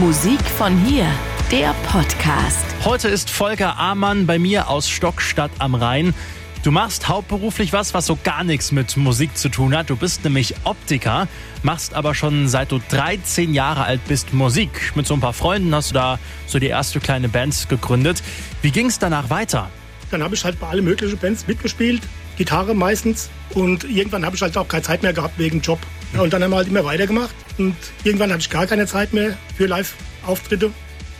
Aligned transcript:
Musik 0.00 0.40
von 0.56 0.74
hier, 0.86 1.06
der 1.52 1.74
Podcast. 1.86 2.64
Heute 2.82 3.08
ist 3.08 3.28
Volker 3.28 3.78
Amann 3.78 4.24
bei 4.26 4.38
mir 4.38 4.70
aus 4.70 4.88
Stockstadt 4.88 5.50
am 5.58 5.74
Rhein. 5.74 6.14
Du 6.62 6.70
machst 6.70 7.08
hauptberuflich 7.08 7.74
was, 7.74 7.92
was 7.92 8.06
so 8.06 8.16
gar 8.24 8.42
nichts 8.42 8.72
mit 8.72 8.96
Musik 8.96 9.36
zu 9.36 9.50
tun 9.50 9.76
hat. 9.76 9.90
Du 9.90 9.96
bist 9.96 10.24
nämlich 10.24 10.54
Optiker, 10.64 11.28
machst 11.62 11.92
aber 11.92 12.14
schon 12.14 12.48
seit 12.48 12.72
du 12.72 12.80
13 12.88 13.52
Jahre 13.52 13.84
alt 13.84 14.00
bist 14.08 14.32
Musik. 14.32 14.92
Mit 14.94 15.06
so 15.06 15.12
ein 15.12 15.20
paar 15.20 15.34
Freunden 15.34 15.74
hast 15.74 15.90
du 15.90 15.94
da 15.94 16.18
so 16.46 16.58
die 16.58 16.68
erste 16.68 17.00
kleine 17.00 17.28
Band 17.28 17.68
gegründet. 17.68 18.22
Wie 18.62 18.70
ging 18.70 18.86
es 18.86 18.98
danach 18.98 19.28
weiter? 19.28 19.68
Dann 20.10 20.22
habe 20.22 20.34
ich 20.34 20.42
halt 20.42 20.58
bei 20.58 20.68
allen 20.68 20.84
möglichen 20.84 21.18
Bands 21.18 21.46
mitgespielt, 21.46 22.00
Gitarre 22.36 22.74
meistens. 22.74 23.30
Und 23.54 23.84
irgendwann 23.84 24.24
habe 24.24 24.36
ich 24.36 24.42
halt 24.42 24.56
auch 24.56 24.68
keine 24.68 24.82
Zeit 24.82 25.02
mehr 25.02 25.12
gehabt 25.12 25.38
wegen 25.38 25.60
Job. 25.60 25.78
Ja, 26.14 26.22
und 26.22 26.32
dann 26.32 26.42
haben 26.42 26.50
wir 26.50 26.56
halt 26.56 26.68
immer 26.68 26.84
weitergemacht. 26.84 27.34
Und 27.58 27.76
irgendwann 28.04 28.30
hatte 28.30 28.40
ich 28.40 28.50
gar 28.50 28.66
keine 28.66 28.86
Zeit 28.86 29.12
mehr 29.12 29.36
für 29.56 29.66
Live-Auftritte. 29.66 30.70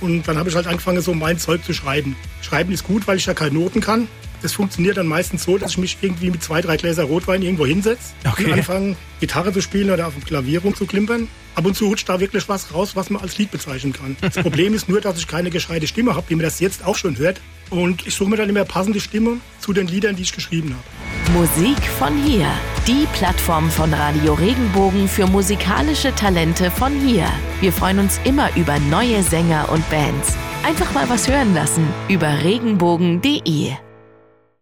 Und 0.00 0.28
dann 0.28 0.38
habe 0.38 0.48
ich 0.48 0.54
halt 0.54 0.66
angefangen, 0.66 1.00
so 1.00 1.14
mein 1.14 1.38
Zeug 1.38 1.64
zu 1.64 1.72
schreiben. 1.72 2.16
Schreiben 2.42 2.72
ist 2.72 2.84
gut, 2.84 3.06
weil 3.06 3.16
ich 3.16 3.26
ja 3.26 3.34
keine 3.34 3.52
Noten 3.52 3.80
kann. 3.80 4.08
Das 4.42 4.52
funktioniert 4.52 4.96
dann 4.96 5.06
meistens 5.06 5.42
so, 5.44 5.58
dass 5.58 5.72
ich 5.72 5.78
mich 5.78 5.98
irgendwie 6.00 6.30
mit 6.30 6.42
zwei, 6.42 6.60
drei 6.60 6.76
Gläser 6.76 7.04
Rotwein 7.04 7.42
irgendwo 7.42 7.66
hinsetze 7.66 8.12
Okay. 8.30 8.44
und 8.46 8.52
anfange, 8.52 8.96
Gitarre 9.20 9.52
zu 9.52 9.60
spielen 9.60 9.90
oder 9.90 10.06
auf 10.06 10.14
dem 10.14 10.24
Klavier 10.24 10.62
rumzuklimpern. 10.62 11.28
Ab 11.56 11.66
und 11.66 11.74
zu 11.76 11.86
rutscht 11.86 12.08
da 12.08 12.20
wirklich 12.20 12.48
was 12.48 12.72
raus, 12.72 12.94
was 12.94 13.10
man 13.10 13.20
als 13.20 13.36
Lied 13.36 13.50
bezeichnen 13.50 13.92
kann. 13.92 14.16
Das 14.20 14.34
Problem 14.42 14.74
ist 14.74 14.88
nur, 14.88 15.00
dass 15.00 15.18
ich 15.18 15.26
keine 15.26 15.50
gescheite 15.50 15.88
Stimme 15.88 16.14
habe, 16.14 16.24
wie 16.30 16.36
man 16.36 16.44
das 16.44 16.60
jetzt 16.60 16.84
auch 16.86 16.94
schon 16.96 17.18
hört. 17.18 17.40
Und 17.70 18.06
ich 18.06 18.14
suche 18.14 18.30
mir 18.30 18.36
dann 18.36 18.48
immer 18.48 18.64
passende 18.64 19.00
Stimme 19.00 19.38
zu 19.58 19.72
den 19.72 19.88
Liedern, 19.88 20.14
die 20.14 20.22
ich 20.22 20.32
geschrieben 20.32 20.70
habe. 20.74 21.38
Musik 21.38 21.76
von 21.98 22.16
hier, 22.22 22.46
die 22.86 23.06
Plattform 23.12 23.70
von 23.70 23.92
Radio 23.92 24.34
Regenbogen 24.34 25.08
für 25.08 25.26
musikalische 25.26 26.14
Talente 26.14 26.70
von 26.70 26.92
hier. 27.00 27.26
Wir 27.60 27.72
freuen 27.72 27.98
uns 27.98 28.20
immer 28.24 28.54
über 28.56 28.78
neue 28.78 29.22
Sänger 29.24 29.68
und 29.70 29.88
Bands. 29.90 30.34
Einfach 30.64 30.92
mal 30.94 31.08
was 31.08 31.28
hören 31.28 31.54
lassen 31.54 31.86
über 32.08 32.28
regenbogen.de. 32.44 33.72